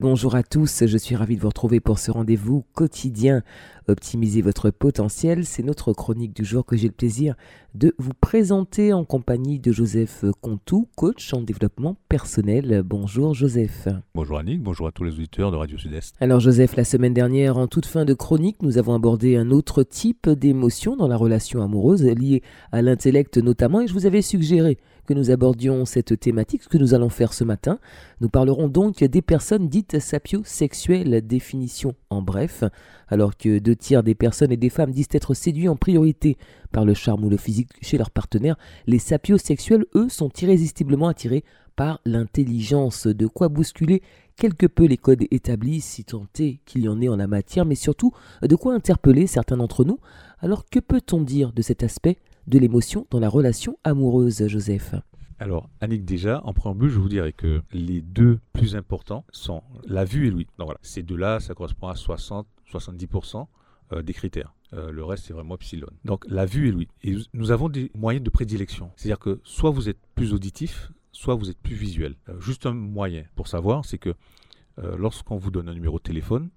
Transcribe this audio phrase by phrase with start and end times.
[0.00, 3.42] Bonjour à tous, je suis ravi de vous retrouver pour ce rendez-vous quotidien.
[3.88, 7.34] Optimiser votre potentiel, c'est notre chronique du jour que j'ai le plaisir
[7.74, 12.82] de vous présenter en compagnie de Joseph Contou, coach en développement personnel.
[12.84, 13.88] Bonjour Joseph.
[14.14, 16.14] Bonjour Annick, bonjour à tous les auditeurs de Radio Sud-Est.
[16.20, 19.82] Alors Joseph, la semaine dernière, en toute fin de chronique, nous avons abordé un autre
[19.82, 24.78] type d'émotion dans la relation amoureuse liée à l'intellect notamment et je vous avais suggéré
[25.08, 27.78] que nous abordions cette thématique, ce que nous allons faire ce matin.
[28.20, 32.62] Nous parlerons donc des personnes dites sapiosexuelles, définition en bref,
[33.08, 36.36] alors que deux tiers des personnes et des femmes disent être séduits en priorité
[36.72, 41.42] par le charme ou le physique chez leur partenaire, les sapiosexuels, eux, sont irrésistiblement attirés
[41.74, 44.02] par l'intelligence, de quoi bousculer
[44.36, 47.64] quelque peu les codes établis, si tant est qu'il y en ait en la matière,
[47.64, 48.12] mais surtout
[48.42, 50.00] de quoi interpeller certains d'entre nous?
[50.40, 52.18] Alors que peut-on dire de cet aspect
[52.48, 54.94] de l'émotion dans la relation amoureuse, Joseph
[55.40, 60.04] alors, Annick, déjà, en préambule, je vous dirais que les deux plus importants sont la
[60.04, 60.48] vue et l'ouïe.
[60.58, 63.46] Donc voilà, ces deux-là, ça correspond à 60-70%
[63.92, 64.52] euh, des critères.
[64.72, 65.86] Euh, le reste, c'est vraiment epsilon.
[66.04, 66.88] Donc la vue et l'ouïe.
[67.04, 68.90] Et nous avons des moyens de prédilection.
[68.96, 72.16] C'est-à-dire que soit vous êtes plus auditif, soit vous êtes plus visuel.
[72.28, 74.14] Euh, juste un moyen pour savoir, c'est que
[74.96, 76.50] lorsqu'on vous donne un numéro de téléphone,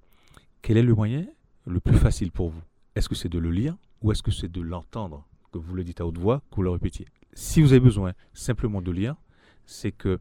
[0.62, 1.26] quel est le moyen
[1.66, 2.62] le plus facile pour vous?
[2.96, 5.28] Est-ce que c'est de le lire ou est-ce que c'est de l'entendre?
[5.52, 7.06] Que vous le dites à haute voix, que vous le répétiez.
[7.34, 9.16] Si vous avez besoin simplement de lire,
[9.66, 10.20] c'est que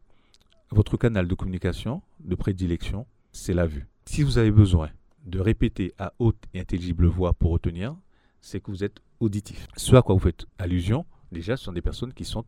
[0.69, 3.87] votre canal de communication, de prédilection, c'est la vue.
[4.05, 4.89] Si vous avez besoin
[5.25, 7.95] de répéter à haute et intelligible voix pour retenir,
[8.39, 9.67] c'est que vous êtes auditif.
[9.77, 12.45] Ce à quoi vous faites allusion, déjà, ce sont des personnes qui sont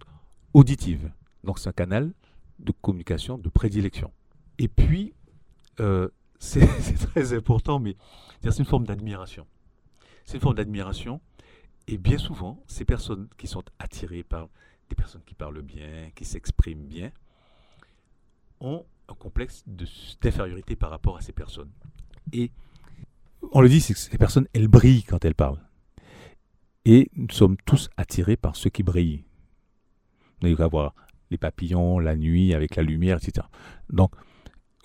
[0.53, 1.11] auditives.
[1.43, 2.13] Donc c'est un canal
[2.59, 4.11] de communication de prédilection.
[4.57, 5.13] Et puis,
[5.79, 6.09] euh,
[6.39, 6.67] c'est
[7.11, 7.95] très important, mais
[8.41, 9.45] c'est une forme d'admiration.
[10.25, 11.21] C'est une forme d'admiration
[11.87, 14.49] et bien souvent, ces personnes qui sont attirées par
[14.89, 17.11] des personnes qui parlent bien, qui s'expriment bien,
[18.59, 19.63] ont un complexe
[20.21, 21.71] d'infériorité par rapport à ces personnes.
[22.31, 22.51] Et
[23.51, 25.61] on le dit, ces personnes, elles brillent quand elles parlent.
[26.85, 29.23] Et nous sommes tous attirés par ceux qui brillent.
[30.41, 30.93] Vous allez voir
[31.31, 33.47] les papillons, la nuit, avec la lumière, etc.
[33.89, 34.13] Donc,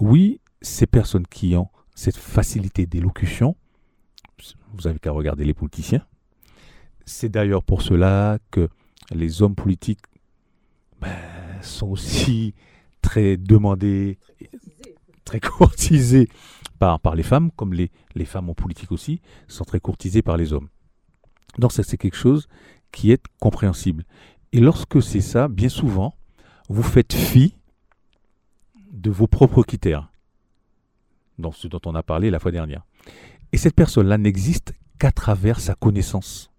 [0.01, 3.57] oui, ces personnes qui ont cette facilité d'élocution,
[4.73, 6.07] vous avez qu'à regarder les politiciens,
[7.09, 8.69] c'est d'ailleurs pour cela que
[9.11, 10.05] les hommes politiques
[11.01, 11.17] ben,
[11.63, 12.55] sont aussi
[13.03, 14.19] très demandés,
[15.25, 16.29] très courtisés
[16.79, 20.37] par, par les femmes, comme les, les femmes en politique aussi sont très courtisées par
[20.37, 20.69] les hommes.
[21.59, 22.49] Donc ça c'est quelque chose
[22.93, 24.05] qui est compréhensible.
[24.53, 26.15] Et lorsque c'est ça, bien souvent,
[26.69, 27.55] vous faites fi
[28.93, 30.11] de vos propres critères,
[31.53, 32.85] ce dont on a parlé la fois dernière.
[33.53, 36.51] Et cette personne-là n'existe qu'à travers sa connaissance.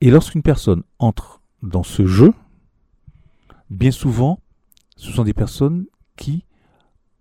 [0.00, 2.32] Et lorsqu'une personne entre dans ce jeu,
[3.70, 4.40] bien souvent,
[4.96, 5.86] ce sont des personnes
[6.16, 6.44] qui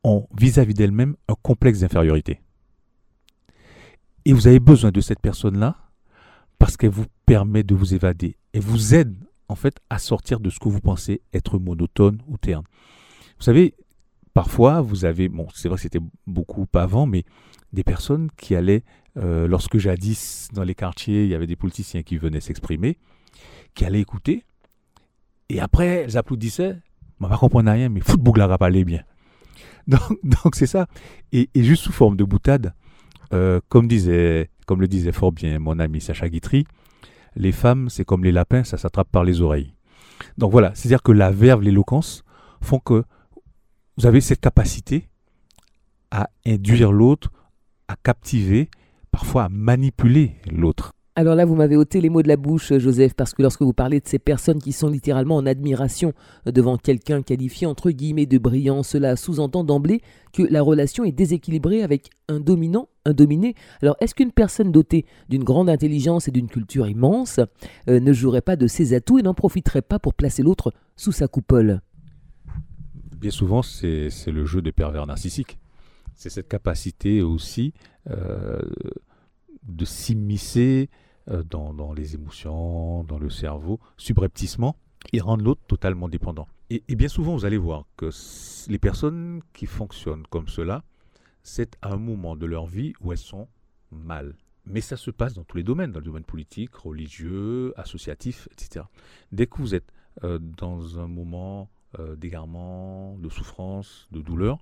[0.03, 2.41] ont vis-à-vis d'elles-mêmes un complexe d'infériorité.
[4.25, 5.77] Et vous avez besoin de cette personne-là
[6.59, 9.15] parce qu'elle vous permet de vous évader et vous aide
[9.47, 12.63] en fait à sortir de ce que vous pensez être monotone ou terne.
[13.37, 13.75] Vous savez,
[14.33, 17.23] parfois vous avez, bon c'est vrai que c'était beaucoup avant, mais
[17.73, 18.83] des personnes qui allaient
[19.17, 22.97] euh, lorsque jadis, dans les quartiers, il y avait des politiciens qui venaient s'exprimer,
[23.73, 24.43] qui allaient écouter,
[25.49, 26.77] et après, elles applaudissaient.
[27.19, 29.03] On ne comprenait rien, mais football a parlé bien.
[29.87, 30.87] Donc, donc c'est ça.
[31.31, 32.73] Et, juste sous forme de boutade,
[33.33, 36.65] euh, comme, disait, comme le disait fort bien mon ami Sacha Guitry,
[37.37, 39.73] les femmes, c'est comme les lapins, ça s'attrape par les oreilles.
[40.37, 42.25] Donc voilà, c'est-à-dire que la verve, l'éloquence
[42.61, 43.05] font que
[43.97, 45.07] vous avez cette capacité
[46.11, 47.31] à induire l'autre,
[47.87, 48.69] à captiver
[49.17, 50.93] parfois manipuler l'autre.
[51.15, 53.73] Alors là, vous m'avez ôté les mots de la bouche, Joseph, parce que lorsque vous
[53.73, 56.13] parlez de ces personnes qui sont littéralement en admiration
[56.45, 60.01] devant quelqu'un qualifié entre guillemets de brillant, cela sous-entend d'emblée
[60.33, 63.55] que la relation est déséquilibrée avec un dominant, un dominé.
[63.81, 67.39] Alors est-ce qu'une personne dotée d'une grande intelligence et d'une culture immense
[67.89, 71.11] euh, ne jouerait pas de ses atouts et n'en profiterait pas pour placer l'autre sous
[71.11, 71.81] sa coupole?
[73.19, 75.57] Bien souvent, c'est le jeu des pervers narcissiques.
[76.13, 77.73] C'est cette capacité aussi
[78.09, 78.59] euh,
[79.67, 80.89] de s'immiscer
[81.29, 84.77] euh, dans, les émotions, dans le cerveau, subrepticement,
[85.13, 86.47] et rendre l'autre totalement dépendant.
[86.69, 88.09] Et, bien souvent, vous allez voir que
[88.69, 90.83] les personnes qui fonctionnent comme cela,
[91.43, 93.47] c'est à un moment de leur vie où elles sont
[93.91, 94.35] mal.
[94.65, 98.85] Mais ça se passe dans tous les domaines, dans le domaine politique, religieux, associatif, etc.
[99.31, 99.93] Dès que vous êtes
[100.23, 101.69] euh, dans un moment
[102.17, 104.59] d'égarement, de souffrance, de douleur,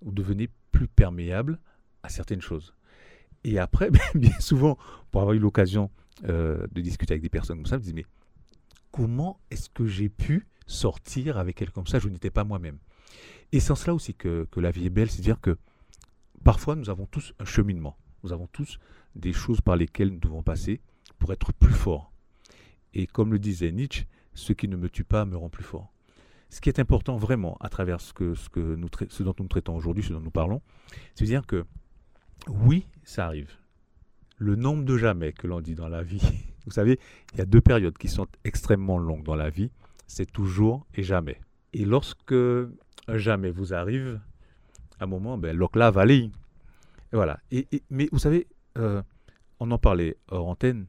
[0.00, 1.58] vous devenez plus perméable
[2.02, 2.74] à certaines choses.
[3.44, 4.78] Et après, bien souvent,
[5.10, 5.90] pour avoir eu l'occasion
[6.28, 8.06] euh, de discuter avec des personnes comme ça, je me dis, mais
[8.92, 11.98] comment est-ce que j'ai pu sortir avec elle comme ça?
[11.98, 12.78] Je n'étais pas moi-même.
[13.52, 15.56] Et c'est en cela aussi que, la vie est belle, c'est-à-dire que
[16.44, 18.78] parfois nous avons tous un cheminement, nous avons tous
[19.16, 20.80] des choses par lesquelles nous devons passer
[21.18, 22.12] pour être plus forts.
[22.94, 25.92] Et comme le disait Nietzsche, ce qui ne me tue pas me rend plus fort.
[26.48, 29.48] Ce qui est important vraiment à travers ce, que, ce, que nous ce dont nous
[29.48, 30.62] traitons aujourd'hui, ce dont nous parlons,
[31.14, 31.64] c'est de dire que
[32.48, 33.50] oui, ça arrive.
[34.38, 36.22] Le nombre de jamais que l'on dit dans la vie,
[36.66, 36.98] vous savez,
[37.32, 39.70] il y a deux périodes qui sont extrêmement longues dans la vie,
[40.06, 41.40] c'est toujours et jamais.
[41.72, 42.34] Et lorsque
[43.08, 44.20] jamais vous arrive,
[44.98, 46.30] à un moment, ben, l'oclave aller.
[47.12, 47.40] Voilà.
[47.50, 48.46] Et, mais vous savez,
[48.78, 49.02] euh,
[49.58, 50.86] on en parlait hors antenne,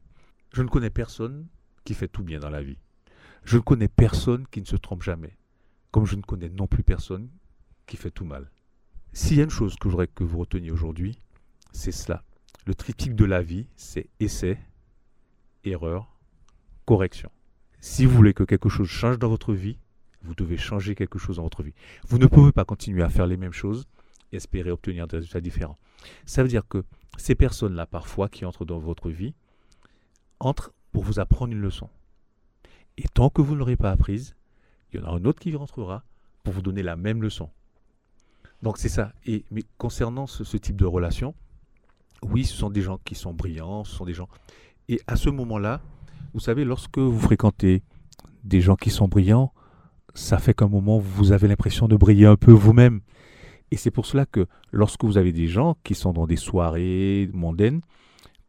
[0.52, 1.46] je ne connais personne
[1.84, 2.78] qui fait tout bien dans la vie.
[3.44, 5.36] Je ne connais personne qui ne se trompe jamais.
[5.90, 7.28] Comme je ne connais non plus personne
[7.86, 8.50] qui fait tout mal.
[9.12, 11.18] S'il y a une chose que je voudrais que vous reteniez aujourd'hui,
[11.72, 12.22] c'est cela.
[12.66, 14.58] Le triptyque de la vie, c'est essai,
[15.64, 16.16] erreur,
[16.84, 17.30] correction.
[17.80, 19.78] Si vous voulez que quelque chose change dans votre vie,
[20.22, 21.74] vous devez changer quelque chose dans votre vie.
[22.06, 23.86] Vous ne pouvez pas continuer à faire les mêmes choses
[24.30, 25.78] et espérer obtenir des résultats différents.
[26.24, 26.84] Ça veut dire que
[27.18, 29.34] ces personnes-là, parfois, qui entrent dans votre vie,
[30.38, 31.88] entrent pour vous apprendre une leçon.
[32.96, 34.36] Et tant que vous ne l'aurez pas apprise,
[34.92, 36.04] il y en aura un autre qui rentrera
[36.44, 37.50] pour vous donner la même leçon.
[38.62, 39.12] Donc c'est ça.
[39.26, 41.34] Et, mais concernant ce, ce type de relation,
[42.22, 44.28] oui, ce sont des gens qui sont brillants, ce sont des gens.
[44.88, 45.80] Et à ce moment-là,
[46.34, 47.82] vous savez, lorsque vous fréquentez
[48.44, 49.52] des gens qui sont brillants,
[50.14, 53.00] ça fait qu'à un moment, vous avez l'impression de briller un peu vous-même.
[53.70, 57.30] Et c'est pour cela que lorsque vous avez des gens qui sont dans des soirées
[57.32, 57.80] mondaines,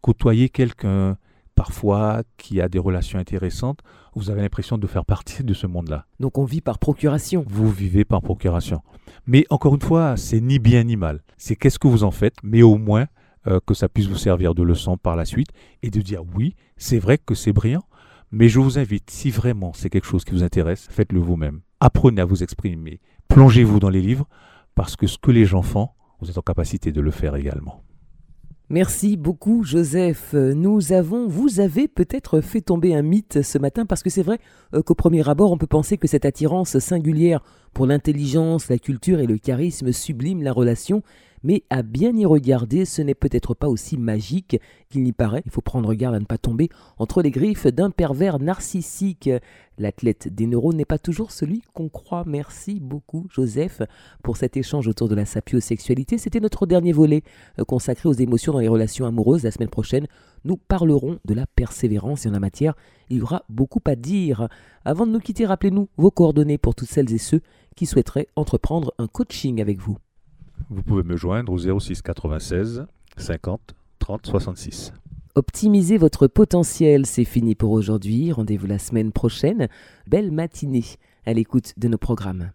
[0.02, 1.18] côtoyer quelqu'un
[1.56, 3.80] parfois qui a des relations intéressantes,
[4.16, 6.06] vous avez l'impression de faire partie de ce monde-là.
[6.20, 7.46] Donc on vit par procuration.
[7.48, 8.82] Vous vivez par procuration.
[9.26, 11.24] Mais encore une fois, c'est ni bien ni mal.
[11.38, 13.08] C'est qu'est-ce que vous en faites, mais au moins
[13.48, 15.50] euh, que ça puisse vous servir de leçon par la suite
[15.82, 17.84] et de dire oui, c'est vrai que c'est brillant,
[18.32, 21.62] mais je vous invite, si vraiment c'est quelque chose qui vous intéresse, faites-le vous-même.
[21.80, 23.00] Apprenez à vous exprimer.
[23.28, 24.28] Plongez-vous dans les livres,
[24.76, 27.84] parce que ce que les gens font, vous êtes en capacité de le faire également.
[28.70, 30.34] Merci beaucoup Joseph.
[30.34, 34.40] Nous avons, vous avez peut-être fait tomber un mythe ce matin parce que c'est vrai
[34.74, 37.44] euh, qu'au premier abord on peut penser que cette attirance singulière
[37.74, 41.04] pour l'intelligence, la culture et le charisme sublime la relation
[41.44, 44.60] mais à bien y regarder, ce n'est peut-être pas aussi magique
[44.90, 45.44] qu'il n'y paraît.
[45.46, 49.30] Il faut prendre garde à ne pas tomber entre les griffes d'un pervers narcissique.
[49.78, 52.24] L'athlète des neurones n'est pas toujours celui qu'on croit.
[52.26, 53.82] Merci beaucoup, Joseph,
[54.24, 56.18] pour cet échange autour de la sapiosexualité.
[56.18, 57.24] C'était notre dernier volet
[57.60, 59.44] euh, consacré aux émotions dans les relations amoureuses.
[59.44, 60.08] La semaine prochaine,
[60.46, 62.76] nous parlerons de la persévérance et en la matière,
[63.10, 64.48] il y aura beaucoup à dire.
[64.86, 67.42] Avant de nous quitter, rappelez-nous vos coordonnées pour toutes celles et ceux
[67.76, 69.98] qui souhaiteraient entreprendre un coaching avec vous.
[70.70, 72.86] Vous pouvez me joindre au 06 96
[73.18, 74.94] 50 30 66.
[75.36, 78.32] Optimisez votre potentiel, c'est fini pour aujourd'hui.
[78.32, 79.68] Rendez-vous la semaine prochaine.
[80.08, 80.86] Belle matinée
[81.26, 82.52] à l'écoute de nos programmes.